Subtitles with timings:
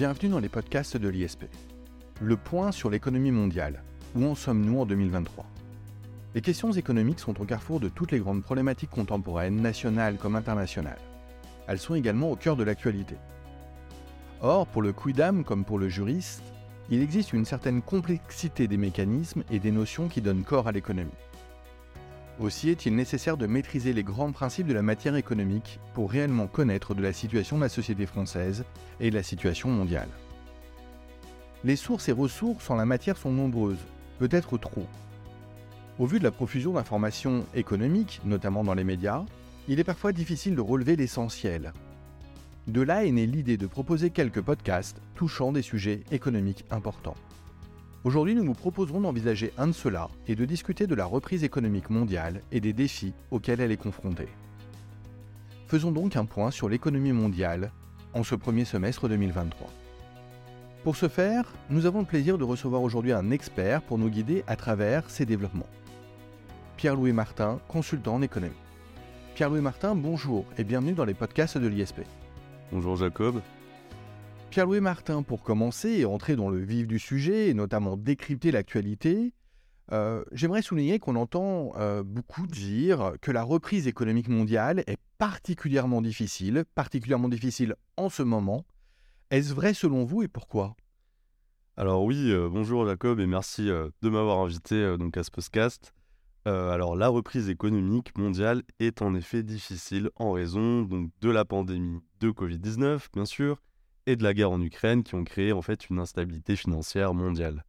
[0.00, 1.44] Bienvenue dans les podcasts de l'ISP.
[2.22, 3.82] Le point sur l'économie mondiale.
[4.14, 5.44] Où en sommes-nous en 2023
[6.34, 11.02] Les questions économiques sont au carrefour de toutes les grandes problématiques contemporaines, nationales comme internationales.
[11.68, 13.16] Elles sont également au cœur de l'actualité.
[14.40, 16.44] Or, pour le quidam comme pour le juriste,
[16.88, 21.10] il existe une certaine complexité des mécanismes et des notions qui donnent corps à l'économie.
[22.40, 26.94] Aussi est-il nécessaire de maîtriser les grands principes de la matière économique pour réellement connaître
[26.94, 28.64] de la situation de la société française
[28.98, 30.08] et de la situation mondiale.
[31.64, 33.84] Les sources et ressources en la matière sont nombreuses,
[34.18, 34.86] peut-être trop.
[35.98, 39.22] Au vu de la profusion d'informations économiques, notamment dans les médias,
[39.68, 41.74] il est parfois difficile de relever l'essentiel.
[42.68, 47.16] De là est née l'idée de proposer quelques podcasts touchant des sujets économiques importants.
[48.02, 51.90] Aujourd'hui, nous vous proposerons d'envisager un de ceux-là et de discuter de la reprise économique
[51.90, 54.28] mondiale et des défis auxquels elle est confrontée.
[55.66, 57.72] Faisons donc un point sur l'économie mondiale
[58.14, 59.68] en ce premier semestre 2023.
[60.82, 64.44] Pour ce faire, nous avons le plaisir de recevoir aujourd'hui un expert pour nous guider
[64.46, 65.68] à travers ces développements.
[66.78, 68.54] Pierre-Louis Martin, consultant en économie.
[69.34, 72.00] Pierre-Louis Martin, bonjour et bienvenue dans les podcasts de l'ISP.
[72.72, 73.42] Bonjour Jacob.
[74.50, 79.32] Pierre-Louis Martin, pour commencer et entrer dans le vif du sujet, et notamment décrypter l'actualité,
[79.92, 86.02] euh, j'aimerais souligner qu'on entend euh, beaucoup dire que la reprise économique mondiale est particulièrement
[86.02, 88.64] difficile, particulièrement difficile en ce moment.
[89.30, 90.74] Est-ce vrai selon vous et pourquoi?
[91.76, 95.94] Alors oui, euh, bonjour Jacob et merci de m'avoir invité donc à ce podcast.
[96.44, 102.00] alors la reprise économique mondiale est en effet difficile en raison donc, de la pandémie
[102.18, 103.60] de Covid-19 bien sûr,
[104.06, 107.64] et de la guerre en Ukraine qui ont créé en fait une instabilité financière mondiale.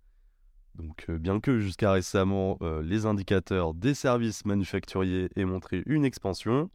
[0.75, 6.05] Donc euh, bien que jusqu'à récemment euh, les indicateurs des services manufacturiers aient montré une
[6.05, 6.69] expansion,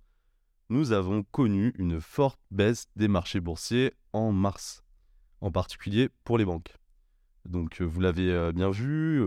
[0.68, 4.82] nous avons connu une forte baisse des marchés boursiers en mars,
[5.41, 6.76] en particulier pour les banques.
[7.47, 9.26] Donc euh, vous l'avez bien vu,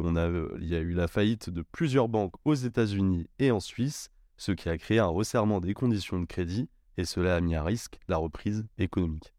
[0.60, 4.52] il y a eu la faillite de plusieurs banques aux États-Unis et en Suisse, ce
[4.52, 7.98] qui a créé un resserrement des conditions de crédit et cela a mis à risque
[8.08, 9.34] la reprise économique.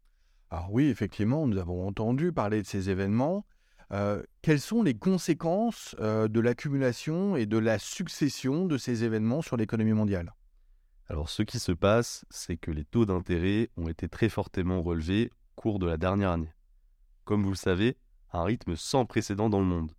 [0.51, 3.45] Alors oui, effectivement, nous avons entendu parler de ces événements.
[3.93, 9.41] Euh, quelles sont les conséquences euh, de l'accumulation et de la succession de ces événements
[9.41, 10.33] sur l'économie mondiale?
[11.07, 15.29] Alors ce qui se passe, c'est que les taux d'intérêt ont été très fortement relevés
[15.31, 16.53] au cours de la dernière année.
[17.23, 17.95] Comme vous le savez,
[18.33, 19.91] un rythme sans précédent dans le monde.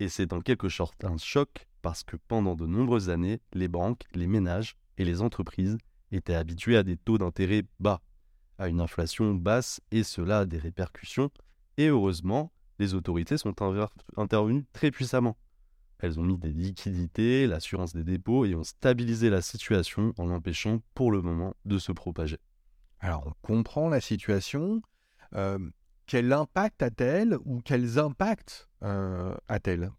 [0.00, 4.04] Et c'est en quelque sorte un choc parce que pendant de nombreuses années, les banques,
[4.14, 5.76] les ménages et les entreprises
[6.12, 8.00] étaient habitués à des taux d'intérêt bas
[8.58, 11.30] à une inflation basse et cela a des répercussions.
[11.76, 13.54] Et heureusement, les autorités sont
[14.16, 15.36] intervenues très puissamment.
[15.98, 20.80] Elles ont mis des liquidités, l'assurance des dépôts et ont stabilisé la situation en l'empêchant
[20.94, 22.38] pour le moment de se propager.
[22.98, 24.82] Alors on comprend la situation.
[25.34, 25.58] Euh,
[26.06, 29.92] quel impact a-t-elle ou quels impacts euh, a-t-elle?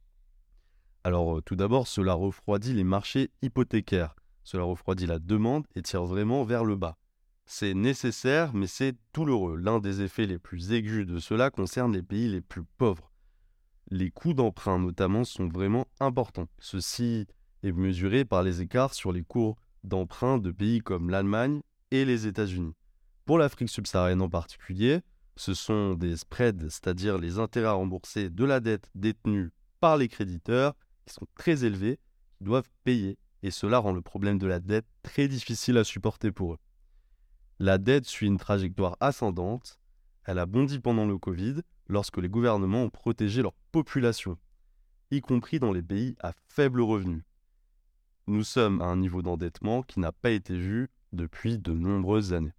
[1.05, 4.15] Alors euh, tout d'abord, cela refroidit les marchés hypothécaires.
[4.43, 6.97] Cela refroidit la demande et tire vraiment vers le bas.
[7.45, 9.57] C'est nécessaire, mais c'est douloureux.
[9.57, 13.11] L'un des effets les plus aigus de cela concerne les pays les plus pauvres.
[13.89, 16.47] Les coûts d'emprunt notamment sont vraiment importants.
[16.59, 17.27] Ceci
[17.61, 21.61] est mesuré par les écarts sur les cours d'emprunt de pays comme l'Allemagne
[21.91, 22.73] et les États-Unis.
[23.25, 25.01] Pour l'Afrique subsaharienne en particulier,
[25.35, 30.07] ce sont des spreads, c'est-à-dire les intérêts à rembourser de la dette détenue par les
[30.07, 31.99] créditeurs, qui sont très élevés,
[32.37, 36.31] qui doivent payer, et cela rend le problème de la dette très difficile à supporter
[36.31, 36.57] pour eux.
[37.63, 39.79] La dette suit une trajectoire ascendante.
[40.25, 44.37] Elle a bondi pendant le Covid lorsque les gouvernements ont protégé leur population,
[45.11, 47.23] y compris dans les pays à faible revenu.
[48.27, 52.51] Nous sommes à un niveau d'endettement qui n'a pas été vu depuis de nombreuses années.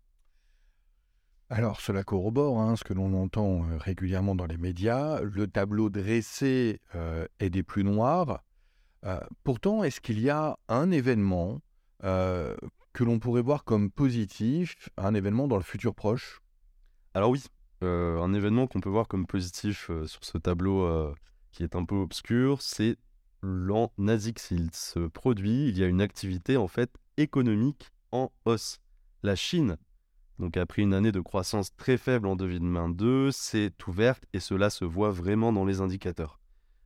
[1.50, 5.20] Alors cela corrobore hein, ce que l'on entend euh, régulièrement dans les médias.
[5.20, 8.42] Le tableau dressé euh, est des plus noirs.
[9.04, 11.60] Euh, pourtant, est-ce qu'il y a un événement
[12.94, 16.40] que l'on pourrait voir comme positif un événement dans le futur proche?
[17.12, 17.44] Alors oui,
[17.82, 21.12] euh, un événement qu'on peut voir comme positif euh, sur ce tableau euh,
[21.50, 22.96] qui est un peu obscur, c'est
[23.42, 24.50] l'an Nasix.
[24.52, 28.78] Il se produit, il y a une activité en fait économique en hausse.
[29.24, 29.76] La Chine,
[30.38, 34.84] donc après une année de croissance très faible en 2022, s'est ouverte et cela se
[34.84, 36.38] voit vraiment dans les indicateurs.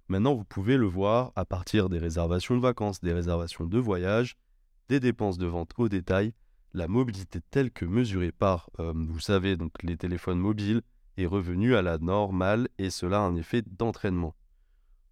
[0.09, 4.37] Maintenant, vous pouvez le voir à partir des réservations de vacances, des réservations de voyage,
[4.89, 6.33] des dépenses de vente au détail,
[6.75, 10.83] la mobilité telle que mesurée par, euh, vous savez, donc les téléphones mobiles
[11.17, 14.35] est revenue à la normale et cela a un effet d'entraînement.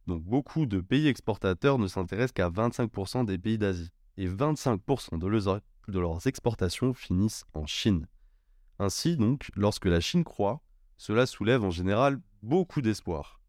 [0.06, 5.26] Donc beaucoup de pays exportateurs ne s'intéressent qu'à 25% des pays d'Asie et 25% de
[5.26, 8.06] leurs, de leurs exportations finissent en Chine.
[8.78, 10.60] Ainsi donc, lorsque la Chine croît,
[10.98, 13.40] Cela soulève en général beaucoup d'espoir.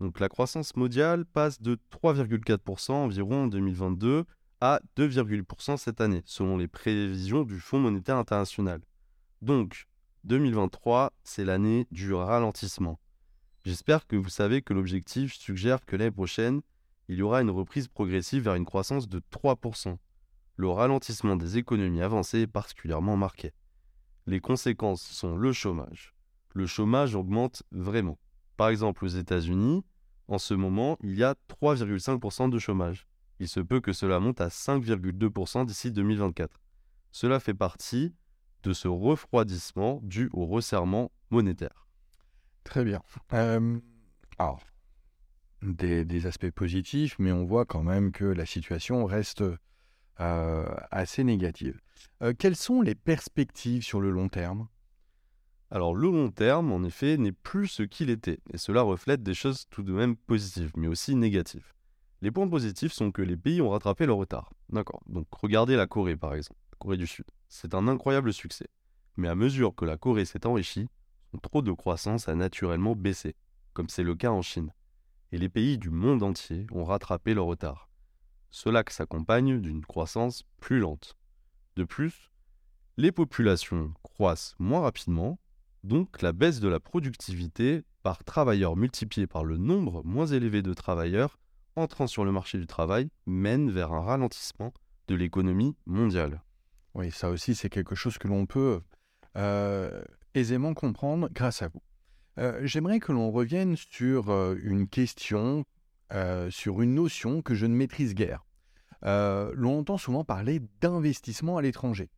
[0.00, 4.24] Donc la croissance mondiale passe de 3,4% environ en 2022
[4.64, 8.80] à 2,8% cette année, selon les prévisions du Fonds monétaire international.
[9.42, 9.84] Donc
[10.24, 12.98] 2023, c'est l'année du ralentissement.
[13.66, 16.62] J'espère que vous savez que l'objectif suggère que l'année prochaine,
[17.08, 19.98] il y aura une reprise progressive vers une croissance de 3%.
[20.56, 23.52] Le ralentissement des économies avancées est particulièrement marqué.
[24.26, 26.14] Les conséquences sont le chômage.
[26.54, 28.18] Le chômage augmente vraiment.
[28.56, 29.84] Par exemple, aux États-Unis,
[30.26, 33.06] en ce moment, il y a 3,5% de chômage.
[33.44, 36.62] Il se peut que cela monte à 5,2% d'ici 2024.
[37.12, 38.14] Cela fait partie
[38.62, 41.86] de ce refroidissement dû au resserrement monétaire.
[42.64, 43.02] Très bien.
[44.38, 44.60] alors,
[45.60, 49.44] des, aspects positifs, mais on voit quand même que la situation reste
[50.16, 51.78] assez négative.
[52.38, 54.68] quelles sont les perspectives sur le long terme?
[55.70, 59.34] Alors le long terme, en effet, n'est plus ce qu'il était, et cela reflète des
[59.34, 61.74] choses tout de même positives, mais aussi négatives.
[62.24, 64.50] Les points positifs sont que les pays ont rattrapé leur retard.
[64.70, 67.26] D'accord, donc regardez la Corée par exemple, la Corée du Sud.
[67.48, 68.66] C'est un incroyable succès.
[69.18, 70.88] Mais à mesure que la Corée s'est enrichie,
[71.30, 73.36] son trop de croissance a naturellement baissé,
[73.74, 74.72] comme c'est le cas en Chine.
[75.32, 77.90] Et les pays du monde entier ont rattrapé leur retard.
[78.50, 81.18] Cela s'accompagne d'une croissance plus lente.
[81.76, 82.30] De plus,
[82.96, 85.38] les populations croissent moins rapidement
[85.82, 90.72] donc la baisse de la productivité par travailleur multiplié par le nombre moins élevé de
[90.72, 91.38] travailleurs
[91.76, 94.72] entrant sur le marché du travail mène vers un ralentissement
[95.08, 96.42] de l'économie mondiale.
[96.94, 98.80] Oui, ça aussi c'est quelque chose que l'on peut
[99.36, 100.02] euh,
[100.34, 101.82] aisément comprendre grâce à vous.
[102.38, 105.64] Euh, j'aimerais que l'on revienne sur euh, une question,
[106.50, 108.44] sur une notion que je ne maîtrise guère.
[109.02, 112.08] l'on entend souvent parler d'investissement à l'étranger.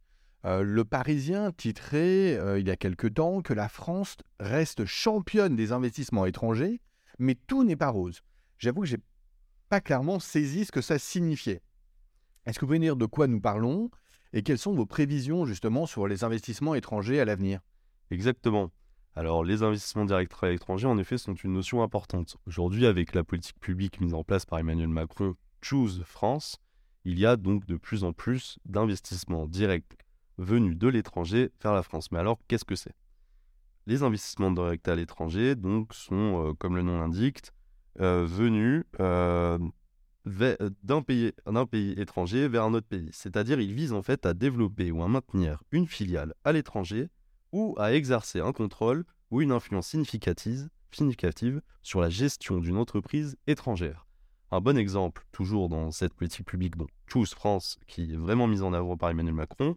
[0.45, 6.27] Le Parisien titrait il y a quelque temps que la France reste championne des investissements
[6.27, 6.83] étrangers,
[7.19, 8.21] mais tout n'est pas rose.
[8.59, 8.99] J'avoue que j'ai
[9.69, 11.63] pas clairement saisi ce que ça signifiait.
[12.45, 13.91] Est-ce que vous pouvez dire de quoi nous parlons
[14.33, 17.61] et quelles sont vos prévisions justement sur les investissements étrangers à l'avenir?
[18.11, 18.71] Exactement.
[19.15, 22.37] Alors les investissements directs à l'étranger en effet sont une notion importante.
[22.47, 26.59] Aujourd'hui avec la politique publique mise en place par Emmanuel Macron, Choose France,
[27.05, 29.97] il y a donc de plus en plus d'investissements directs
[30.39, 32.11] venus de l'étranger vers la France.
[32.13, 32.95] Mais alors, qu'est-ce que c'est?
[33.87, 37.53] Les investissements directs à l'étranger, donc, sont, euh, comme le nom l'indique,
[37.99, 39.59] venus euh,
[40.83, 41.33] d'un pays,
[41.71, 43.09] pays étranger vers un autre pays.
[43.13, 47.09] C'est-à-dire, ils visent en fait à développer ou à maintenir une filiale à l'étranger
[47.53, 53.37] ou à exercer un contrôle ou une influence significative, significative sur la gestion d'une entreprise
[53.47, 54.07] étrangère.
[54.51, 58.63] Un bon exemple, toujours dans cette politique publique, donc Choose France, qui est vraiment mise
[58.63, 59.77] en avant par Emmanuel Macron,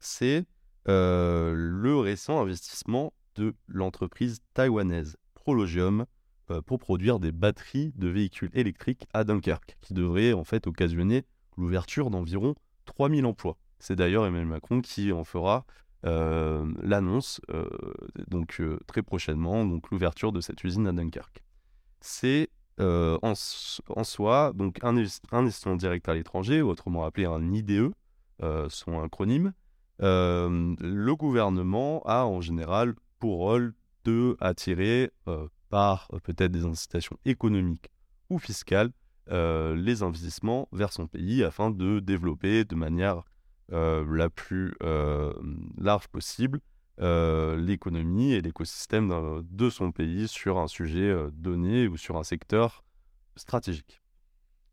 [0.00, 0.44] c'est
[0.88, 6.04] euh, le récent investissement de l'entreprise taïwanaise Prologium euh,
[6.66, 11.24] pour produire des batteries de véhicules électriques à Dunkerque, qui devrait en fait occasionner
[11.56, 12.54] l'ouverture d'environ
[12.86, 13.56] 3000 emplois.
[13.78, 15.64] C'est d'ailleurs Emmanuel Macron qui en fera
[16.06, 17.40] euh, l'annonce
[18.28, 21.42] donc très prochainement, donc l'ouverture de cette usine à Dunkerque.
[22.00, 22.48] C'est
[22.80, 24.96] en, soi donc un,
[25.32, 27.92] investissement direct à l'étranger, autrement appelé un IDE,
[28.68, 29.52] son acronyme,
[30.00, 33.74] euh, le gouvernement a en général pour rôle
[34.04, 37.90] de attirer euh, par euh, peut-être des incitations économiques
[38.30, 38.90] ou fiscales
[39.30, 43.24] les investissements vers son pays afin de développer de manière
[43.70, 44.74] la plus
[45.76, 46.60] large possible
[46.96, 52.84] l'économie et l'écosystème de son pays sur un sujet donné ou sur un secteur
[53.36, 54.00] stratégique.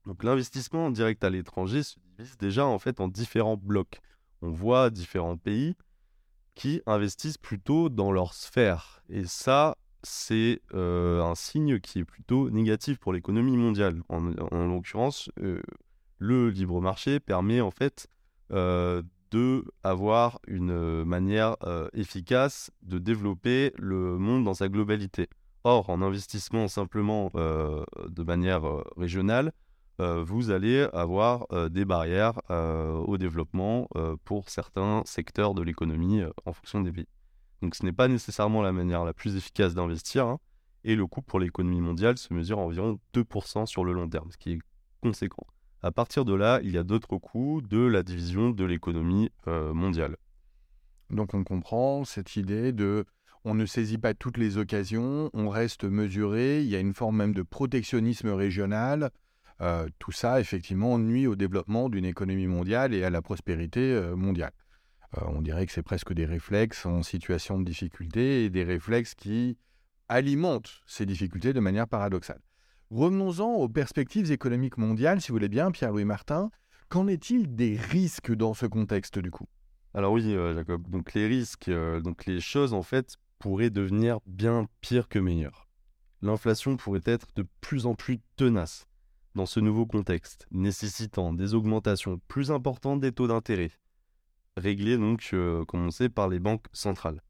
[0.05, 3.99] Donc l'investissement direct à l'étranger se divise déjà en fait en différents blocs
[4.41, 5.75] on voit différents pays
[6.53, 9.01] qui investissent plutôt dans leur sphère.
[9.09, 14.01] Et ça, c'est euh, un signe qui est plutôt négatif pour l'économie mondiale.
[14.09, 15.61] En, l'occurrence, euh,
[16.17, 18.07] le libre marché permet en fait
[18.51, 21.57] euh, de avoir une manière
[21.93, 25.27] efficace de développer le monde dans sa globalité.
[25.63, 28.63] Or, en investissement simplement de manière
[28.95, 29.51] régionale,
[30.01, 33.87] euh, vous allez avoir euh, des barrières euh, au développement
[34.25, 37.07] pour certains secteurs de l'économie en fonction des pays.
[37.61, 40.39] Donc ce n'est pas nécessairement la manière la plus efficace d'investir, hein,
[40.83, 44.31] et le coût pour l'économie mondiale se mesure à environ 2% sur le long terme,
[44.31, 44.59] ce qui est
[45.01, 45.47] conséquent.
[45.81, 50.15] À partir de là, il y a d'autres coûts de la division de l'économie mondiale.
[51.09, 53.05] Donc on comprend cette idée de
[53.45, 57.17] on ne saisit pas toutes les occasions, on reste mesuré, il y a une forme
[57.17, 59.11] même de protectionnisme régional,
[59.61, 64.15] euh, tout ça, effectivement, nuit au développement d'une économie mondiale et à la prospérité euh,
[64.15, 64.51] mondiale.
[65.27, 69.57] On dirait que c'est presque des réflexes en situation de difficulté et des réflexes qui
[70.09, 72.41] alimentent ces difficultés de manière paradoxale.
[72.91, 76.51] Revenons-en aux perspectives économiques mondiales, si vous voulez bien, Pierre-Louis Martin.
[76.89, 79.47] Qu'en est-il des risques dans ce contexte du coup?
[79.93, 81.71] Alors oui, Jacob, donc les risques,
[82.03, 85.67] donc les choses en fait pourraient devenir bien pires que meilleures.
[86.21, 88.87] L'inflation pourrait être de plus en plus tenace
[89.35, 93.71] dans ce nouveau contexte, nécessitant des augmentations plus importantes des taux d'intérêt,
[94.57, 97.21] réglées donc, euh, comme on sait, par les banques centrales.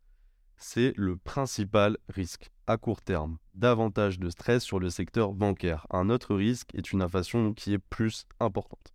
[0.58, 5.86] C'est le principal risque à court terme, davantage de stress sur le secteur bancaire.
[5.90, 8.94] Un autre risque est une inflation qui est plus importante.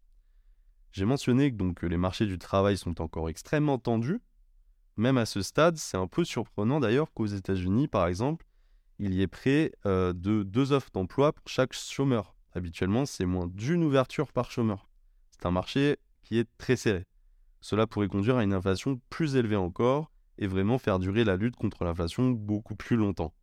[0.92, 4.20] J'ai mentionné donc que les marchés du travail sont encore extrêmement tendus.
[4.96, 8.44] Même à ce stade, c'est un peu surprenant d'ailleurs qu'aux États-Unis, par exemple,
[8.98, 12.34] il y ait près euh, de deux offres d'emploi pour chaque chômeur.
[12.52, 14.88] Habituellement, c'est moins d'une ouverture par chômeur.
[15.30, 17.04] C'est un marché qui est très serré.
[17.60, 21.56] Cela pourrait conduire à une inflation plus élevée encore et vraiment faire durer la lutte
[21.56, 23.34] contre l'inflation beaucoup plus longtemps.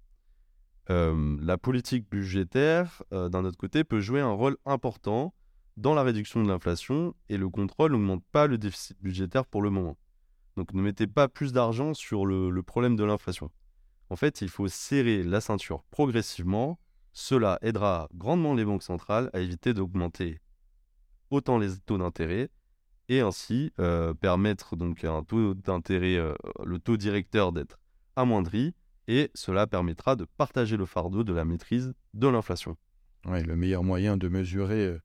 [0.90, 5.34] Euh, la politique budgétaire, euh, d'un autre côté, peut jouer un rôle important
[5.76, 9.70] dans la réduction de l'inflation et le contrôle n'augmente pas le déficit budgétaire pour le
[9.70, 9.98] moment.
[10.56, 13.52] Donc ne mettez pas plus d'argent sur le problème de l'inflation.
[14.10, 16.80] En fait, il faut serrer la ceinture progressivement
[17.20, 20.40] cela aidera grandement les banques centrales à éviter d'augmenter
[21.32, 22.52] autant les taux d'intérêt
[23.10, 26.34] et ainsi euh, permettre donc un taux d'intérêt, euh,
[26.66, 27.80] le taux directeur d'être
[28.16, 28.74] amoindri
[29.08, 32.76] et cela permettra de partager le fardeau de la maîtrise de l'inflation.
[33.26, 34.98] le meilleur moyen de mesurer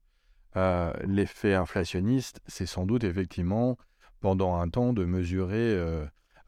[0.56, 3.76] euh, l'effet inflationniste, c'est sans doute effectivement
[4.20, 5.76] pendant un temps de mesurer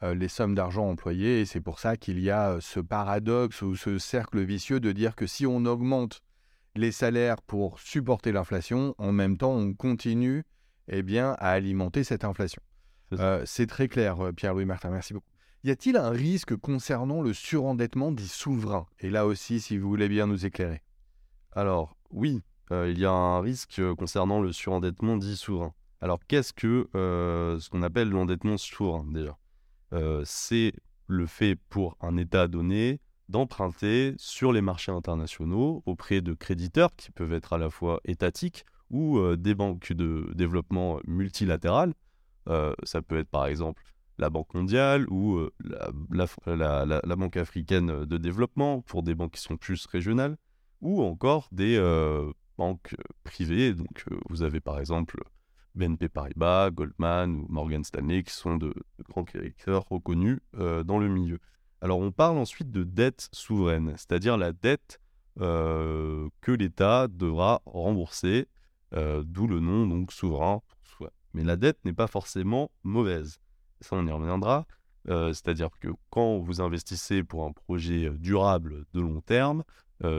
[0.01, 1.41] les sommes d'argent employées.
[1.41, 5.15] Et c'est pour ça qu'il y a ce paradoxe ou ce cercle vicieux de dire
[5.15, 6.21] que si on augmente
[6.75, 10.43] les salaires pour supporter l'inflation, en même temps, on continue
[10.87, 12.61] eh bien, à alimenter cette inflation.
[13.11, 14.89] C'est euh, très clair, Pierre-Louis Martin.
[14.89, 15.29] Merci beaucoup.
[15.63, 20.07] Y a-t-il un risque concernant le surendettement dit souverain Et là aussi, si vous voulez
[20.07, 20.83] bien nous éclairer.
[21.53, 25.73] Alors, oui, il y a un risque concernant le surendettement dit souverain.
[26.01, 29.37] Alors, qu'est-ce que ce qu'on appelle l'endettement souverain déjà
[29.93, 30.73] euh, c'est
[31.07, 32.99] le fait pour un État donné
[33.29, 38.65] d'emprunter sur les marchés internationaux auprès de créditeurs qui peuvent être à la fois étatiques
[38.89, 41.93] ou euh, des banques de développement multilatérales.
[42.47, 43.83] Euh, ça peut être par exemple
[44.17, 49.85] la Banque mondiale ou la, Banque africaine de développement pour des banques qui sont plus
[49.87, 50.37] régionales,
[50.79, 51.77] ou encore des
[52.57, 53.73] banques privées.
[53.73, 55.21] Donc vous avez par exemple
[55.75, 58.73] BNP Paribas, Goldman ou Morgan Stanley, qui sont de,
[59.09, 61.39] grands créateurs reconnus euh, dans le milieu.
[61.81, 64.99] Alors on parle ensuite de dette souveraine, c'est-à-dire la dette
[65.41, 68.47] euh, que l'État devra rembourser,
[68.93, 70.61] euh, d'où le nom donc souverain
[71.33, 73.39] Mais la dette n'est pas forcément mauvaise.
[73.81, 74.65] Ça, on y reviendra.
[75.07, 79.63] c'est-à-dire que quand vous investissez pour un projet durable de long terme,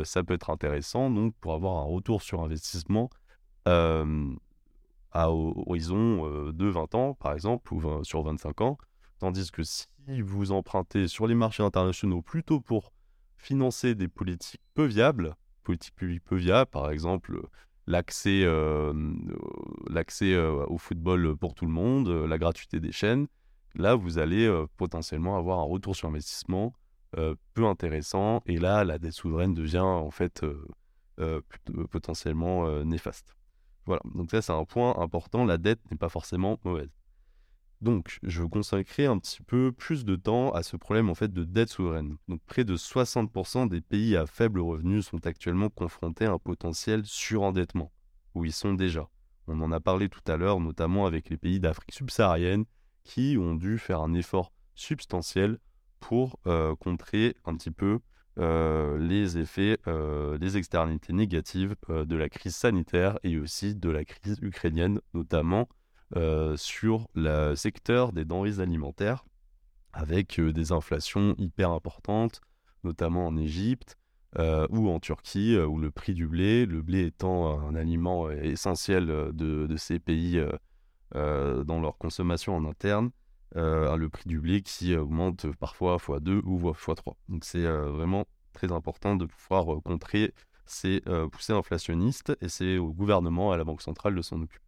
[0.04, 3.11] ça peut être intéressant donc pour avoir un retour sur investissement
[5.16, 8.78] à horizon euh, de 20 ans, par exemple, ou sur 25 ans.
[9.18, 9.87] Tandis que si
[10.20, 12.92] vous empruntez sur les marchés internationaux plutôt pour
[13.38, 17.40] financer des politiques peu viables, politiques publiques peu viables, par exemple
[17.87, 18.93] l'accès euh,
[20.23, 23.26] euh, au football pour tout le monde, la gratuité des chaînes,
[23.75, 26.73] là vous allez potentiellement avoir un retour sur investissement
[27.55, 30.45] peu intéressant et là la dette souveraine devient en fait
[31.90, 33.37] potentiellement néfaste.
[33.87, 36.90] Voilà, donc ça c'est un point important, la dette n'est pas forcément mauvaise.
[37.83, 41.45] Donc, je consacrer un petit peu plus de temps à ce problème en fait de
[41.45, 42.16] dette souveraine.
[42.28, 47.02] Donc, près de 60% des pays à faible revenu sont actuellement confrontés à un potentiel
[47.04, 47.92] surendettement,
[48.35, 49.09] où ils sont déjà.
[49.47, 52.64] On en a parlé tout à l'heure, notamment avec les pays d'Afrique subsaharienne
[53.04, 55.59] qui ont dû faire un effort substantiel
[56.00, 58.00] pour euh, contrer un petit peu
[58.38, 64.04] euh, les effets, euh, les externalités négatives de la crise sanitaire et aussi de la
[64.04, 65.68] crise ukrainienne, notamment
[66.57, 69.25] sur le secteur des denrées alimentaires,
[69.93, 72.41] avec des inflations hyper importantes,
[72.85, 73.97] notamment en Égypte
[74.39, 79.77] ou en Turquie, où le prix du blé, le blé étant un aliment essentiel de,
[79.77, 80.41] ces pays
[81.13, 83.11] dans leur consommation en interne,
[83.57, 87.15] euh, le prix du blé qui augmente parfois x2 ou x3.
[87.29, 90.35] Donc c'est euh, vraiment très important de pouvoir euh, contrer
[90.67, 94.65] ces poussées inflationnistes et c'est au gouvernement, à la Banque centrale de s'en occuper.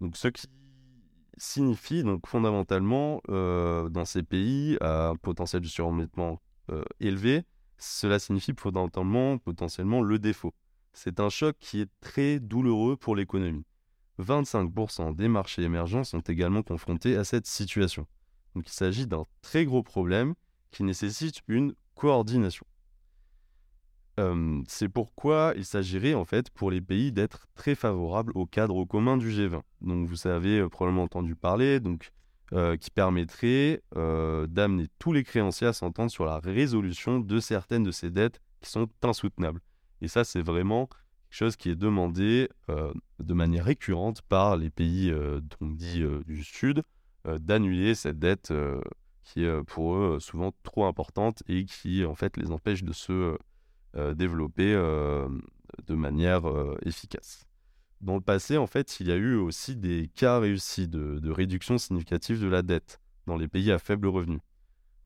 [0.00, 0.46] Donc ce qui
[1.36, 6.40] signifie donc fondamentalement dans ces pays à un potentiel de surendettement
[7.00, 7.44] élevé,
[7.78, 10.54] cela signifie fondamentalement potentiellement le défaut.
[10.92, 13.64] C'est un choc qui est très douloureux pour l'économie.
[14.18, 18.06] 25% des marchés émergents sont également confrontés à cette situation.
[18.56, 20.34] Il s'agit d'un très gros problème
[20.72, 22.66] qui nécessite une coordination.
[24.66, 29.16] C'est pourquoi il s'agirait en fait pour les pays d'être très favorables au cadre commun
[29.16, 29.62] du G20.
[29.80, 32.10] Donc vous avez probablement entendu parler, donc
[32.80, 38.10] qui permettrait d'amener tous les créanciers à s'entendre sur la résolution de certaines de ces
[38.10, 39.60] dettes qui sont insoutenables.
[40.00, 45.12] Et ça, c'est vraiment quelque chose qui est demandé de manière récurrente par les pays
[45.60, 46.82] donc dits du Sud
[47.24, 48.52] d'annuler cette dette
[49.22, 53.36] qui est pour eux souvent trop importante et qui en fait les empêche de se
[53.94, 56.42] développer de manière
[56.84, 57.48] efficace.
[58.00, 61.78] Dans le passé, en fait, il y a eu aussi des cas réussis de, réduction
[61.78, 64.38] significative de la dette dans les pays à faible revenu.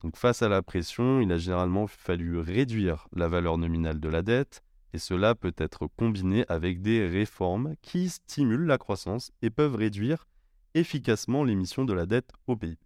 [0.01, 4.21] Donc face à la pression, il a généralement fallu réduire la valeur nominale de la
[4.21, 4.61] dette,
[4.93, 10.27] et cela peut être combiné avec des réformes qui stimulent la croissance et peuvent réduire
[10.75, 12.77] efficacement l'émission de la dette au PIB.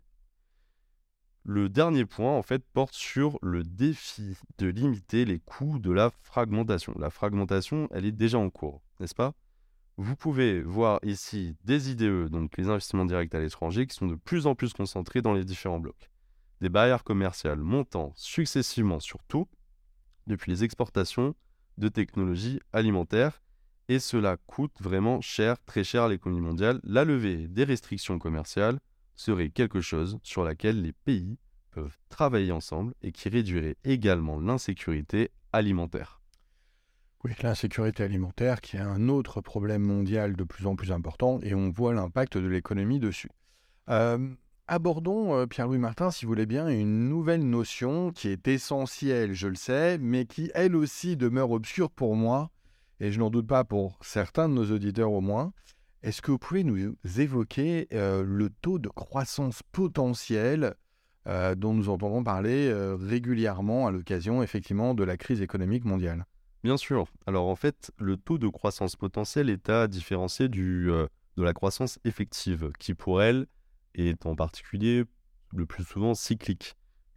[1.50, 6.12] Le dernier point, en fait, porte sur le défi de limiter les coûts de la
[6.24, 6.94] fragmentation.
[7.00, 9.34] La fragmentation, elle est déjà en cours, n'est-ce pas?
[9.96, 14.16] Vous pouvez voir ici des IDE, donc les investissements directs à l'étranger, qui sont de
[14.16, 16.10] plus en plus concentrés dans les différents blocs.
[16.60, 19.48] Des barrières commerciales montant successivement sur tout,
[20.28, 21.34] depuis les exportations
[21.78, 23.42] de technologies alimentaires,
[23.88, 26.82] et cela coûte vraiment cher, très cher à l'économie mondiale.
[26.84, 28.80] La levée des restrictions commerciales
[29.18, 31.38] serait quelque chose sur laquelle les pays
[31.72, 36.22] peuvent travailler ensemble et qui réduirait également l'insécurité alimentaire.
[37.24, 41.54] Oui, l'insécurité alimentaire qui est un autre problème mondial de plus en plus important et
[41.54, 43.30] on voit l'impact de l'économie dessus.
[43.90, 44.30] Euh,
[44.68, 49.48] abordons, euh, Pierre-Louis Martin, si vous voulez bien, une nouvelle notion qui est essentielle, je
[49.48, 52.52] le sais, mais qui elle aussi demeure obscure pour moi,
[53.00, 55.54] et je n'en doute pas pour certains de nos auditeurs au moins,
[56.04, 60.76] est-ce que vous pouvez nous évoquer euh, le taux de croissance potentiel
[61.28, 66.26] euh, dont nous entendons parler euh, régulièrement à l'occasion effectivement de la crise économique mondiale?
[66.64, 67.08] Bien sûr.
[67.26, 72.00] Alors en fait, le taux de croissance potentiel est à différencier du, de la croissance
[72.04, 73.48] effective, qui pour elle
[73.96, 75.04] est en particulier
[75.54, 76.76] le plus souvent cyclique.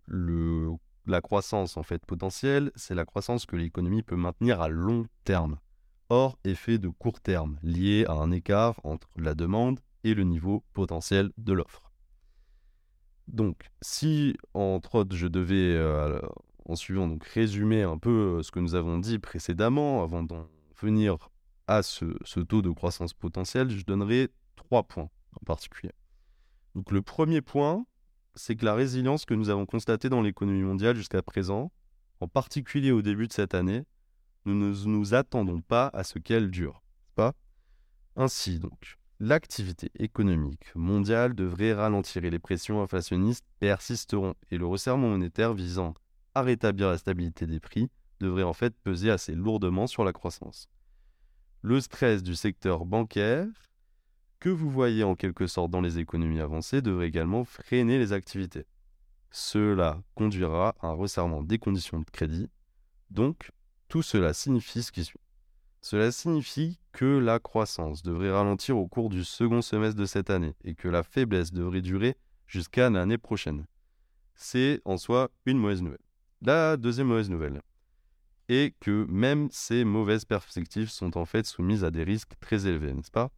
[0.09, 5.59] La croissance en fait potentielle, c'est la croissance que l'économie peut maintenir à long terme
[6.11, 10.65] hors effet de court terme lié à un écart entre la demande et le niveau
[10.73, 11.91] potentiel de l'offre.
[13.29, 16.21] Donc, si entre autres je devais, euh,
[16.67, 20.49] en suivant, donc résumer un peu euh, ce que nous avons dit précédemment, avant d'en
[20.81, 21.31] venir
[21.69, 25.93] à ce, ce, taux de croissance potentiel, je donnerai trois points en particulier.
[26.75, 27.87] Donc, le premier point,
[28.35, 31.71] c'est que la résilience que nous avons constatée dans l'économie mondiale jusqu'à présent,
[32.19, 33.85] en particulier au début de cette année,
[34.45, 36.83] nous ne nous attendons pas à ce qu'elle dure.
[37.15, 37.35] Pas?
[38.17, 45.11] Ainsi donc, l'activité économique mondiale devrait ralentir et les pressions inflationnistes persisteront et le resserrement
[45.11, 45.95] monétaire visant
[46.35, 47.89] à rétablir la stabilité des prix
[48.21, 50.69] devrait en fait peser assez lourdement sur la croissance.
[51.63, 53.47] Le stress du secteur bancaire,
[54.39, 58.65] que vous voyez en quelque sorte dans les économies avancées, devrait également freiner les activités.
[59.31, 62.49] Cela conduira à un resserrement des conditions de crédit,
[63.11, 63.51] donc
[63.91, 65.19] tout cela signifie ce qui suit.
[65.81, 70.55] Cela signifie que la croissance devrait ralentir au cours du second semestre de cette année
[70.63, 73.67] et que la faiblesse devrait durer jusqu'à l'année prochaine.
[74.37, 75.99] C'est en soi une mauvaise nouvelle.
[76.41, 77.63] La deuxième mauvaise nouvelle
[78.49, 82.95] est que même ces mauvaises perspectives sont en fait soumises à des risques très élevés,
[82.95, 83.31] n'est-ce pas?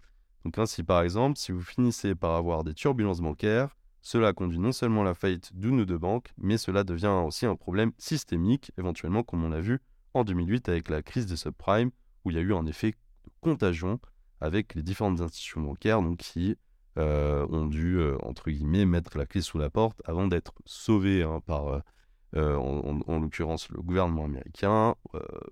[0.44, 4.72] Donc ainsi par exemple, si vous finissez par avoir des turbulences bancaires, cela conduit non
[4.72, 8.70] seulement à la faillite d'une ou deux banques, mais cela devient aussi un problème systémique,
[8.76, 9.80] éventuellement comme on l'a vu
[10.14, 11.90] en 2008 avec la crise des subprimes,
[12.25, 13.98] où il y a eu un effet de contagion
[14.40, 16.57] avec les différentes institutions bancaires donc, qui
[16.98, 21.22] euh, ont dû, euh, entre guillemets, mettre la clé sous la porte avant d'être sauvées
[21.22, 21.83] hein, par,
[22.35, 24.94] euh, en, l'occurrence, le gouvernement américain,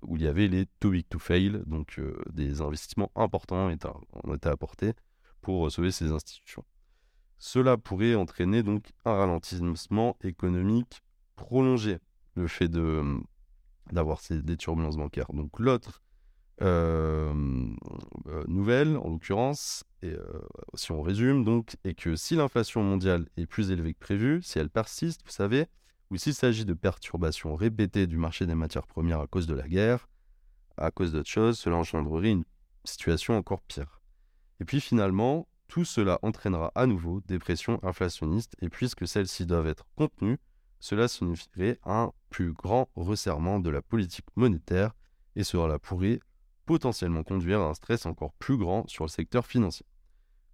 [0.01, 1.99] où il y avait les too big to fail, donc
[2.31, 3.71] des investissements importants
[4.23, 4.93] ont été apportés
[5.41, 6.65] pour sauver ces institutions.
[7.37, 11.01] Cela pourrait entraîner donc un ralentissement économique
[11.35, 11.97] prolongé.
[12.35, 13.19] Le fait de,
[13.93, 15.31] d'avoir des turbulences bancaires.
[15.33, 16.01] Donc l'autre
[16.61, 17.33] euh,
[18.27, 20.17] euh, nouvelle, en l'occurrence, euh,
[20.75, 24.59] si on résume, donc, est que si l'inflation mondiale est plus élevée que prévu, si
[24.59, 25.65] elle persiste, vous savez,
[26.11, 29.67] ou s'il s'agit de perturbations répétées du marché des matières premières à cause de la
[29.67, 30.07] guerre,
[30.77, 32.45] à cause d'autres choses, cela engendrerait une
[32.83, 34.01] situation encore pire.
[34.59, 39.67] Et puis finalement, tout cela entraînera à nouveau des pressions inflationnistes, et puisque celles-ci doivent
[39.67, 40.37] être contenues,
[40.79, 44.95] cela signifierait un plus grand resserrement de la politique monétaire
[45.35, 46.19] et cela pourrait
[46.65, 49.85] potentiellement conduire à un stress encore plus grand sur le secteur financier.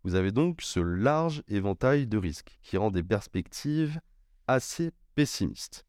[0.03, 3.99] Vous avez donc ce large éventail de risques qui rend des perspectives
[4.47, 5.85] assez pessimistes.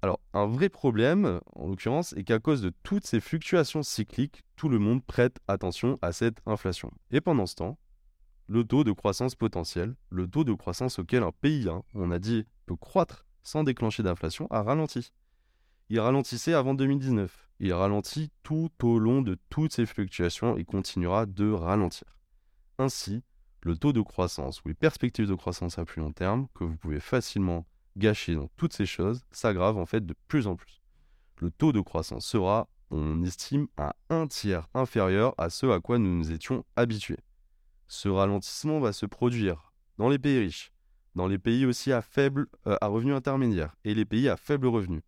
[0.00, 4.68] Alors, un vrai problème, en l'occurrence, est qu'à cause de toutes ces fluctuations cycliques, tout
[4.68, 6.92] le monde prête attention à cette inflation.
[7.10, 7.78] Et pendant ce temps,
[8.46, 12.20] le taux de croissance potentiel, le taux de croissance auquel un pays, hein, on a
[12.20, 15.10] dit, peut croître sans déclencher d'inflation, a ralenti.
[15.88, 17.48] Il ralentissait avant 2019.
[17.60, 22.18] Il ralentit tout au long de toutes ces fluctuations et continuera de ralentir.
[22.78, 23.22] Ainsi,
[23.62, 26.76] le taux de croissance ou les perspectives de croissance à plus long terme, que vous
[26.76, 30.82] pouvez facilement gâché dans toutes ces choses s'aggrave en fait de plus en plus.
[31.38, 35.98] Le taux de croissance sera, on estime, à un tiers inférieur à ce à quoi
[35.98, 37.24] nous nous étions habitués.
[37.86, 40.70] Ce ralentissement va se produire dans les pays riches,
[41.14, 44.66] dans les pays aussi à faible euh, à revenus intermédiaires et les pays à faible
[44.66, 45.02] revenu.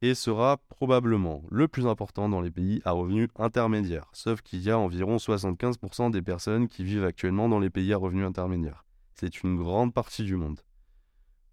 [0.00, 4.70] Et sera probablement le plus important dans les pays à revenus intermédiaires, sauf qu'il y
[4.70, 8.84] a environ 75% des personnes qui vivent actuellement dans les pays à revenus intermédiaires.
[9.14, 10.60] C'est une grande partie du monde.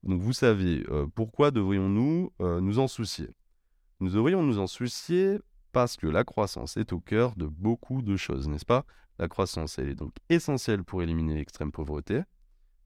[0.04, 3.30] Donc vous savez, euh, pourquoi devrions-nous euh, nous en soucier?
[4.00, 5.40] Nous devrions nous en soucier
[5.72, 8.86] parce que la croissance est au cœur de beaucoup de choses, n'est-ce pas?
[9.18, 12.22] La croissance, elle est donc essentielle pour éliminer l'extrême pauvreté,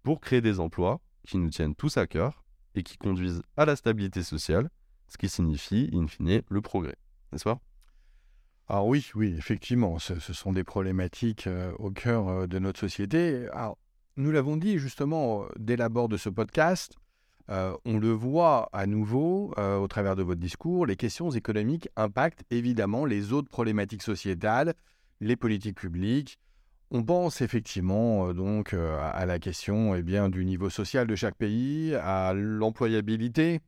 [0.04, 2.44] pour créer des emplois qui nous tiennent tous à cœur
[2.76, 4.70] et qui conduisent à la stabilité sociale,
[5.08, 6.96] ce qui signifie, in fine, le progrès,
[7.32, 7.60] n'est-ce pas?
[8.68, 13.48] Alors oui, oui, effectivement, ce, sont des problématiques euh, au cœur de notre société.
[13.52, 13.80] Alors,
[14.16, 16.96] nous l'avons dit justement dès l'abord de ce podcast,
[17.50, 21.90] euh, on le voit à nouveau euh, au travers de votre discours, les questions économiques
[21.96, 24.76] impactent évidemment les autres problématiques sociétales,
[25.20, 26.38] les politiques publiques.
[26.92, 31.96] On pense effectivement euh, donc à la question eh du niveau social de chaque pays,
[31.96, 33.62] à l'employabilité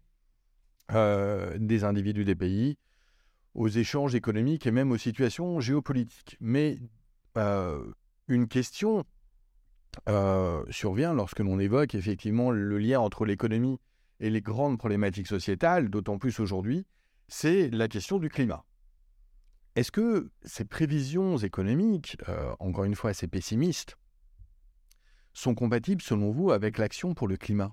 [0.93, 2.77] des individus des pays,
[3.53, 6.35] aux échanges économiques et même aux situations géopolitiques.
[6.41, 6.79] Mais
[8.27, 9.05] une question
[10.07, 13.77] euh, survient lorsque l'on évoque effectivement le lien entre l'économie
[14.19, 16.85] et les grandes problématiques sociétales, d'autant plus aujourd'hui,
[17.27, 18.63] c'est la question du climat.
[19.75, 23.97] Est-ce que ces prévisions économiques, euh, encore une fois assez pessimistes,
[25.33, 27.71] sont compatibles selon vous avec l'action pour le climat?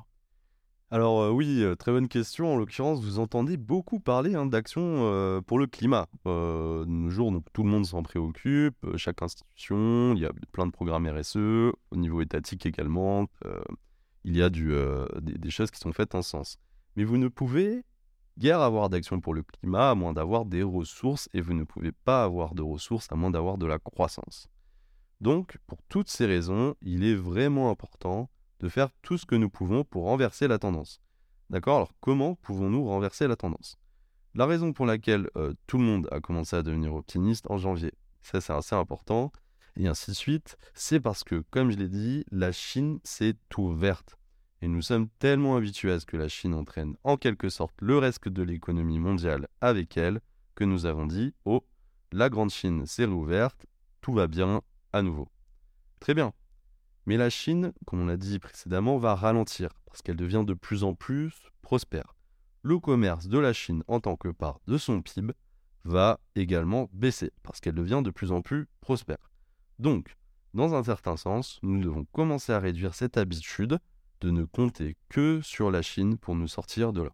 [0.92, 2.54] Alors euh, oui, euh, très bonne question.
[2.54, 6.06] En l'occurrence, vous entendez beaucoup parler hein, d'action pour le climat.
[6.24, 10.66] de nos jours, donc, tout le monde s'en préoccupe, chaque institution, il y a plein
[10.66, 13.26] de programmes RSE, au niveau étatique également,
[14.22, 16.58] il y a des, choses qui sont faites en sens.
[16.94, 17.82] Mais vous ne pouvez
[18.38, 21.92] guère avoir d'action pour le climat à moins d'avoir des ressources, et vous ne pouvez
[21.92, 24.48] pas avoir de ressources à moins d'avoir de la croissance.
[25.20, 29.50] Donc, pour toutes ces raisons, il est vraiment important de faire tout ce que nous
[29.50, 31.00] pouvons pour renverser la tendance.
[31.50, 31.76] D'accord?
[31.76, 33.76] Alors comment pouvons-nous renverser la tendance?
[34.34, 37.92] La raison pour laquelle euh, tout le monde a commencé à devenir optimiste en janvier,
[38.22, 39.32] ça c'est assez important,
[39.76, 44.17] et ainsi de suite, c'est parce que, comme je l'ai dit, la Chine s'est ouverte.
[44.60, 47.96] Et nous sommes tellement habitués à ce que la Chine entraîne en quelque sorte le
[47.98, 50.20] reste de l'économie mondiale avec elle,
[50.54, 51.64] que nous avons dit, oh,
[52.10, 53.66] la grande Chine s'est réouverte,
[54.00, 55.28] tout va bien à nouveau.
[56.00, 56.32] Très bien,
[57.06, 60.84] mais la Chine, comme on l'a dit précédemment, va ralentir parce qu'elle devient de plus
[60.84, 62.16] en plus prospère.
[62.62, 65.32] Le commerce de la Chine en tant que part de son PIB
[65.84, 69.30] va également baisser parce qu'elle devient de plus en plus prospère.
[69.78, 70.16] Donc,
[70.54, 73.78] dans un certain sens, nous devons commencer à réduire cette habitude
[74.20, 77.12] de ne compter que sur la Chine pour nous sortir de là.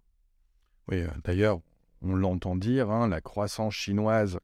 [0.88, 1.60] Oui, euh, d'ailleurs,
[2.02, 4.38] on l'entend dire, hein, la croissance chinoise,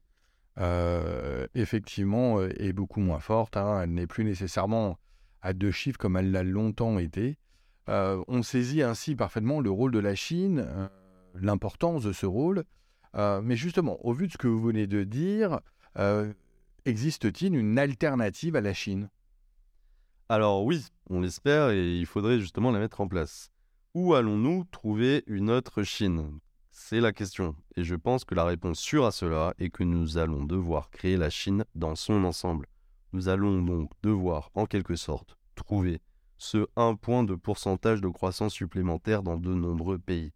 [0.57, 3.57] euh, effectivement, euh, est beaucoup moins forte.
[3.57, 3.81] Hein.
[3.83, 4.97] elle n'est plus nécessairement
[5.41, 7.37] à deux chiffres comme elle l'a longtemps été.
[7.87, 10.65] On saisit ainsi parfaitement le rôle de la Chine,
[11.35, 12.63] l'importance de ce rôle.
[13.15, 15.59] Mais justement, au vu de ce que vous venez de dire,
[16.85, 19.09] existe-t-il une alternative à la Chine?
[20.31, 23.51] Alors oui, on l'espère et il faudrait justement la mettre en place.
[23.93, 26.39] Où allons-nous trouver une autre Chine?
[26.69, 27.53] C'est la question.
[27.75, 31.17] Et je pense que la réponse sûre à cela est que nous allons devoir créer
[31.17, 32.67] la Chine dans son ensemble.
[33.11, 35.99] Nous allons donc devoir, en quelque sorte, trouver
[36.37, 40.31] ce 1 point de pourcentage de croissance supplémentaire dans de nombreux pays.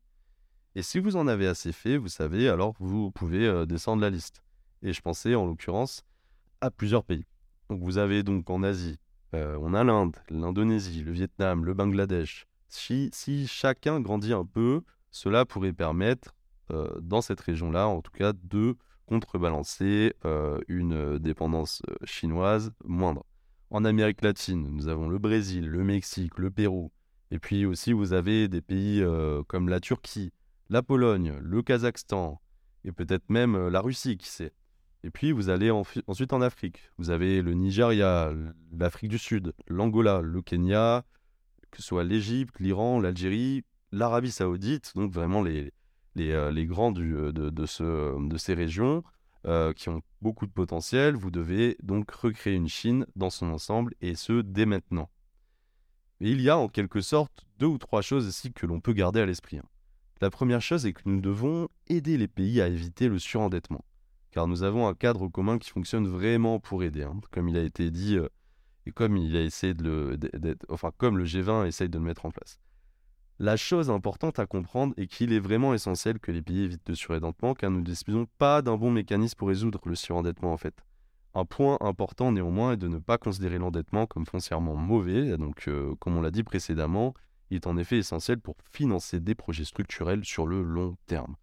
[0.76, 4.10] Et si vous en avez assez fait, vous savez, alors vous pouvez euh, descendre la
[4.10, 4.44] liste.
[4.82, 6.04] Et je pensais en l'occurrence
[6.60, 7.24] à plusieurs pays.
[7.70, 9.00] Donc vous avez donc en Asie,
[9.34, 12.46] euh, on a l'Inde, l'Indonésie, le Vietnam, le Bangladesh.
[12.68, 13.12] Si,
[13.48, 16.36] chacun grandit un peu, cela pourrait permettre,
[16.72, 23.26] euh, dans cette région-là, en tout cas, de contrebalancer euh, une dépendance chinoise moindre.
[23.70, 26.92] En Amérique latine, nous avons le Brésil, le Mexique, le Pérou.
[27.32, 29.04] Et puis aussi, vous avez des pays
[29.48, 30.32] comme la Turquie,
[30.70, 32.40] la Pologne, le Kazakhstan,
[32.84, 34.54] et peut-être même la Russie, qui sait.
[35.06, 36.80] Et puis vous allez ensuite en Afrique.
[36.98, 38.34] Vous avez le Nigeria,
[38.76, 41.06] l'Afrique du Sud, l'Angola, le Kenya,
[41.70, 45.72] que ce soit l'Égypte, l'Iran, l'Algérie, l'Arabie Saoudite, donc vraiment les,
[46.18, 49.04] euh, grands euh, de, de, ce, de, ces régions
[49.46, 51.16] euh, qui ont beaucoup de potentiel.
[51.16, 55.12] Vous devez donc recréer une Chine dans son ensemble et ce dès maintenant.
[56.20, 59.20] Il y a en quelque sorte deux ou trois choses ici que l'on peut garder
[59.20, 59.60] à l'esprit.
[59.60, 59.70] Hein.
[60.20, 63.86] La première chose est que nous devons aider les pays à éviter le surendettement,
[64.36, 67.16] car nous avons un cadre commun qui fonctionne vraiment pour aider, hein.
[67.32, 68.18] comme il a été dit
[68.86, 72.60] et comme il a essayé de le G20 essaye de le mettre en place.
[73.40, 76.96] La chose importante à comprendre est qu'il est vraiment essentiel que les pays évitent le
[76.96, 80.76] surendettement car nous ne disposons pas d'un bon mécanisme pour résoudre le surendettement en fait.
[81.34, 85.96] Un point important néanmoins est de ne pas considérer l'endettement comme foncièrement mauvais, donc euh,
[86.00, 87.14] comme on l'a dit précédemment,
[87.52, 91.38] il est en effet essentiel pour financer des projets structurels sur le long terme.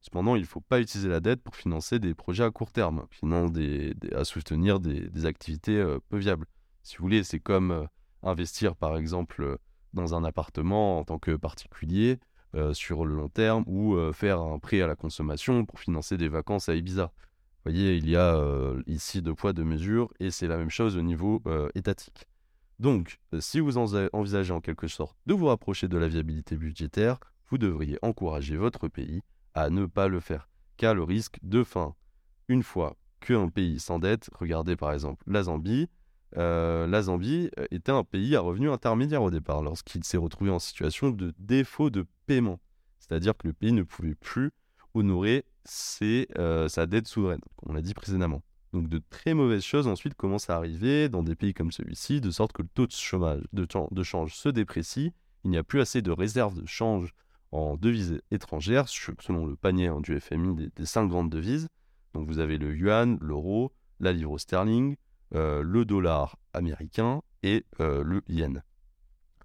[0.00, 3.06] Cependant, il ne faut pas utiliser la dette pour financer des projets à court terme,
[3.50, 6.46] des, à soutenir des, activités euh, peu viables.
[6.82, 7.84] Si vous voulez, c'est comme euh,
[8.22, 9.58] investir par exemple
[9.92, 12.18] dans un appartement en tant que particulier
[12.56, 16.16] euh, sur le long terme ou euh, faire un prêt à la consommation pour financer
[16.16, 17.04] des vacances à Ibiza.
[17.04, 20.70] Vous voyez, il y a euh, ici deux poids, deux mesures et c'est la même
[20.70, 21.42] chose au niveau
[21.74, 22.26] étatique.
[22.80, 27.58] Donc, si vous envisagez en quelque sorte de vous rapprocher de la viabilité budgétaire, vous
[27.58, 29.20] devriez encourager votre pays
[29.54, 31.94] à ne pas le faire, car le risque de fin,
[32.48, 35.88] une fois qu'un pays s'endette, regardez par exemple la Zambie,
[36.36, 40.50] euh, la Zambie euh, était un pays à revenus intermédiaires au départ, lorsqu'il s'est retrouvé
[40.50, 42.60] en situation de défaut de paiement.
[42.98, 44.52] C'est-à-dire que le pays ne pouvait plus
[44.94, 45.44] honorer
[46.38, 48.42] euh, sa dette souveraine, comme on l'a dit précédemment.
[48.72, 52.30] Donc de très mauvaises choses ensuite commencent à arriver dans des pays comme celui-ci, de
[52.30, 55.12] sorte que le taux de, chômage, de, change se déprécie,
[55.44, 57.12] il n'y a plus assez de réserves de change
[57.52, 61.68] en devises étrangères, selon le panier hein, du FMI des, des cinq grandes devises.
[62.14, 64.96] Donc vous avez le yuan, l'euro, la livre sterling,
[65.34, 68.62] euh, le dollar américain et euh, le yen.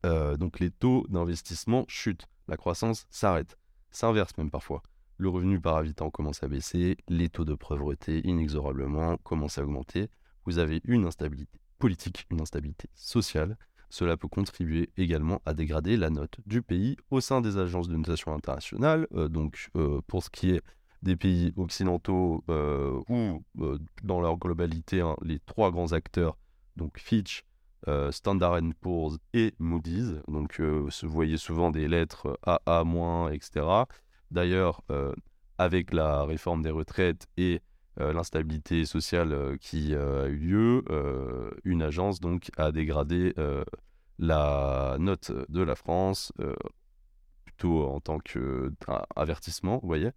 [0.05, 3.57] Euh, donc les taux d'investissement chutent, la croissance s'arrête,
[3.91, 4.81] s'inverse même parfois.
[5.17, 10.09] Le revenu par habitant commence à baisser, les taux de pauvreté inexorablement commencent à augmenter.
[10.45, 13.57] Vous avez une instabilité politique, une instabilité sociale.
[13.95, 17.95] Cela peut contribuer également à dégrader la note du pays au sein des agences de
[17.95, 19.07] notation internationale.
[19.29, 19.69] donc
[20.07, 20.61] pour ce qui est
[21.05, 26.35] des pays occidentaux euh, ou euh, dans leur globalité hein, les trois grands acteurs,
[26.75, 27.45] donc Fitch,
[27.87, 30.15] euh, Standard Poor's et Moody's.
[30.27, 33.85] Donc vous voyez souvent des lettres AA-, etc.
[34.31, 34.81] D'ailleurs,
[35.57, 37.61] avec la réforme des retraites et
[37.97, 40.83] l'instabilité sociale qui a eu lieu,
[41.63, 43.33] une agence donc a dégradé
[44.19, 46.31] la note de la France
[47.45, 50.11] plutôt en tant qu'avertissement, vous voyez.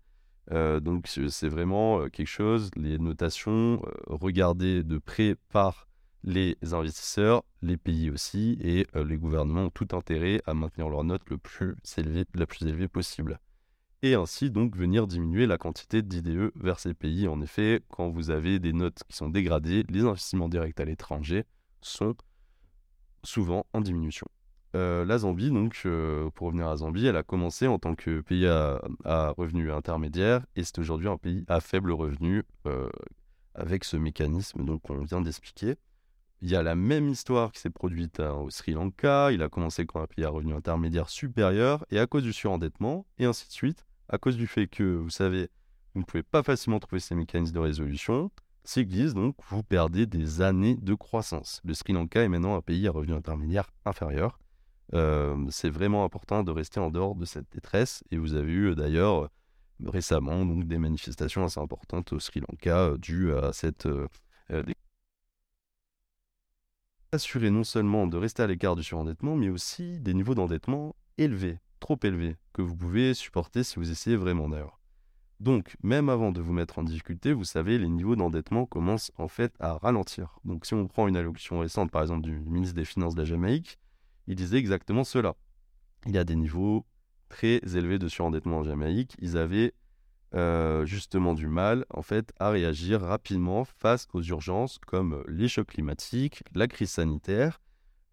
[0.52, 5.88] Euh, donc c'est vraiment euh, quelque chose, les notations euh, regardées de près par
[6.24, 11.22] les investisseurs, les pays aussi, et les gouvernements ont tout intérêt à maintenir leur note
[11.30, 13.38] le plus élevée, la plus élevée possible.
[14.02, 17.28] Et ainsi donc venir diminuer la quantité d'IDE vers ces pays.
[17.28, 21.44] En effet, quand vous avez des notes qui sont dégradées, les investissements directs à l'étranger
[21.80, 22.16] sont
[23.28, 24.26] souvent en diminution.
[24.74, 28.20] Euh, la Zambie, donc, euh, pour revenir à Zambie, elle a commencé en tant que
[28.20, 28.80] pays à,
[29.36, 32.88] revenus intermédiaires et c'est aujourd'hui un pays à faible revenu euh,
[33.54, 35.76] avec ce mécanisme qu'on vient d'expliquer.
[36.40, 39.32] Il y a la même histoire qui s'est produite au Sri Lanka.
[39.32, 43.06] Il a commencé comme un pays à revenus intermédiaires supérieurs et à cause du surendettement
[43.18, 45.48] et ainsi de suite, à cause du fait que, vous savez,
[45.94, 48.30] vous ne pouvez pas facilement trouver ces mécanismes de résolution,
[48.76, 51.60] glisse donc vous perdez des années de croissance.
[51.64, 54.38] Le Sri Lanka est maintenant un pays à revenus intermédiaires inférieurs
[54.94, 58.02] euh, c'est vraiment important de rester en dehors de cette détresse.
[58.10, 59.28] Et vous avez eu d'ailleurs euh,
[59.86, 63.88] récemment donc, des manifestations assez importantes au Sri Lanka euh, dues à cette...
[67.10, 71.58] Assurer non seulement de rester à l'écart du surendettement, mais aussi des niveaux d'endettement élevés,
[71.80, 74.77] trop élevés, que vous pouvez supporter si vous essayez vraiment d'ailleurs.
[75.40, 79.28] Donc, même avant de vous mettre en difficulté, vous savez, les niveaux d'endettement commencent en
[79.28, 80.40] fait à ralentir.
[80.44, 83.24] Donc, si on prend une allocution récente, par exemple, du ministre des Finances de la
[83.24, 83.78] Jamaïque,
[84.26, 85.36] il disait exactement cela.
[86.06, 86.84] Il y a des niveaux
[87.28, 89.14] très élevés de surendettement en Jamaïque.
[89.20, 89.74] Ils avaient
[90.34, 95.68] euh, justement du mal en fait à réagir rapidement face aux urgences comme les chocs
[95.68, 97.62] climatiques, la crise sanitaire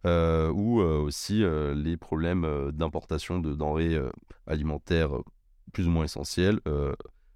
[0.06, 1.44] euh, ou euh, aussi
[1.76, 4.00] les problèmes d'importation de denrées
[4.48, 5.12] alimentaires
[5.76, 6.62] plus ou moins essentielles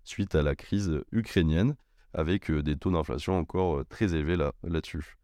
[0.06, 1.76] suite à la crise ukrainienne
[2.14, 5.18] avec des taux d'inflation encore très élevés là-dessus.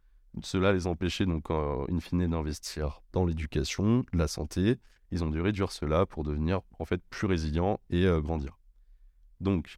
[0.44, 4.80] Cela les empêchait donc, in fine, d'investir dans l'éducation, la santé.
[5.12, 8.58] Ils ont dû réduire cela pour devenir en fait plus résilients et euh, grandir.
[9.40, 9.78] Donc,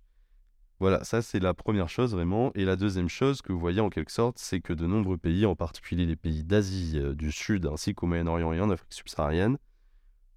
[0.79, 2.51] Voilà, ça c'est la première chose vraiment.
[2.55, 5.45] Et la deuxième chose que vous voyez en quelque sorte, c'est que de nombreux pays,
[5.45, 9.57] en particulier les pays d'Asie euh, du Sud ainsi qu'au Moyen-Orient et en Afrique subsaharienne,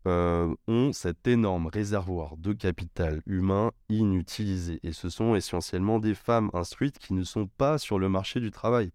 [0.06, 4.80] euh, ont cet énorme réservoir de capital humain inutilisé.
[4.82, 8.50] Et ce sont essentiellement des femmes instruites qui ne sont pas sur le marché du
[8.50, 8.92] travail.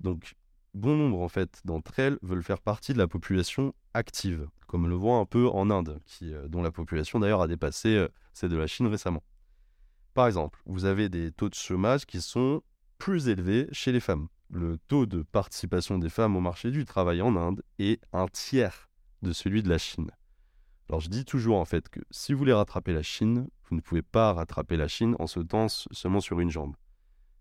[0.00, 0.34] Donc,
[0.74, 4.88] bon nombre en fait d'entre elles veulent faire partie de la population active, comme on
[4.88, 8.56] le voit un peu en Inde, euh, dont la population d'ailleurs a dépassé celle de
[8.56, 9.22] la Chine récemment.
[10.14, 12.62] Par exemple, vous avez des taux de chômage qui sont
[12.98, 14.28] plus élevés chez les femmes.
[14.50, 18.88] Le taux de participation des femmes au marché du travail en Inde est un tiers
[19.22, 20.10] de celui de la Chine.
[20.92, 23.80] Alors je dis toujours en fait que si vous voulez rattraper la Chine, vous ne
[23.80, 26.74] pouvez pas rattraper la Chine en sautant seulement sur une jambe.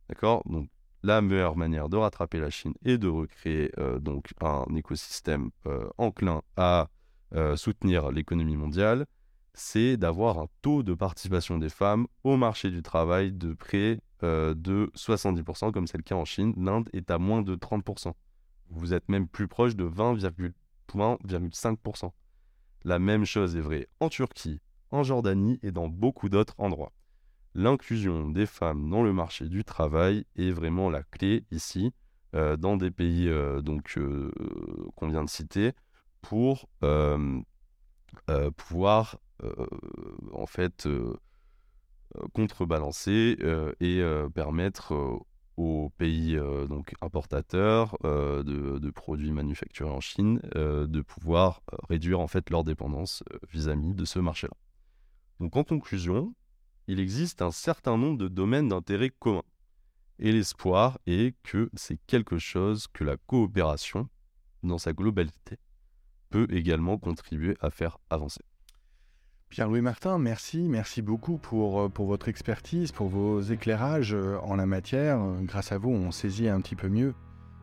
[0.08, 0.42] D'accord?
[0.46, 0.70] Donc
[1.04, 5.90] la meilleure manière de rattraper la Chine est de recréer euh, donc un écosystème euh,
[5.98, 6.88] enclin à
[7.36, 9.06] euh, soutenir l'économie mondiale
[9.54, 14.90] c'est d'avoir un taux de participation des femmes au marché du travail de près de
[14.96, 16.54] 70%, comme c'est le cas en Chine.
[16.56, 18.14] L'Inde est à moins de 30%.
[18.70, 22.12] Vous êtes même plus proche de 20,5%.
[22.84, 26.92] La même chose est vraie en Turquie, en Jordanie et dans beaucoup d'autres endroits.
[27.54, 31.94] L'inclusion des femmes dans le marché du travail est vraiment la clé ici,
[32.34, 34.00] euh, dans des pays euh, donc
[34.96, 35.74] qu'on vient de citer,
[36.22, 36.70] pour
[38.56, 39.66] pouvoir euh,
[40.34, 41.16] en fait euh,
[42.18, 43.38] euh, contrebalancer
[43.80, 44.94] et permettre
[45.62, 46.38] aux pays
[46.70, 53.94] donc importateurs de, produits manufacturés en Chine de pouvoir réduire en fait leur dépendance vis-à-vis
[53.94, 54.54] de ce marché-là.
[55.40, 56.36] Donc en conclusion,
[56.88, 59.44] il existe un certain nombre de domaines d'intérêt commun.
[60.20, 64.08] Et l'espoir est que c'est quelque chose que la coopération,
[64.62, 65.58] dans sa globalité,
[66.30, 68.42] peut également contribuer à faire avancer.
[69.52, 74.56] Pierre-Louis Martin, merci, merci beaucoup pour, euh, pour votre expertise, pour vos éclairages euh, en
[74.56, 75.20] la matière.
[75.42, 77.14] Grâce à vous, on saisit un petit peu mieux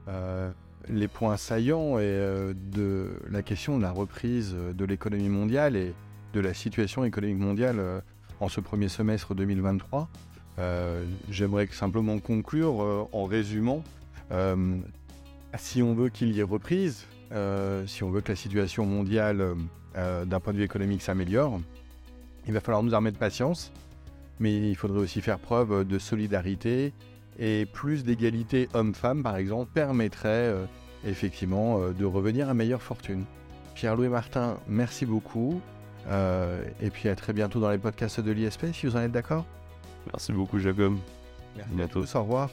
[0.07, 0.51] euh,
[0.91, 5.95] les points saillants de la question de la reprise de l'économie mondiale et
[6.35, 7.81] de la situation économique mondiale
[8.41, 10.09] en ce premier semestre 2023.
[11.31, 13.83] J'aimerais simplement conclure en résumant.
[15.59, 17.07] si on veut qu'il y ait reprise,
[17.87, 19.57] si on veut que la situation mondiale
[20.27, 21.61] d'un point de vue économique s'améliore,
[22.47, 23.73] il va falloir nous armer de patience,
[24.41, 26.93] mais il faudrait aussi faire preuve de solidarité
[27.39, 30.65] et plus d'égalité homme-femme, par exemple, permettrait euh,
[31.07, 33.25] effectivement euh, de revenir à meilleure fortune.
[33.75, 35.61] Pierre-Louis Martin, merci beaucoup.
[36.09, 39.13] Euh, et puis à très bientôt dans les podcasts de l'ISP, si vous en êtes
[39.13, 39.45] d'accord.
[40.13, 40.97] Merci beaucoup, Jacob.
[41.57, 42.15] Merci à, tous.
[42.15, 42.51] Au revoir.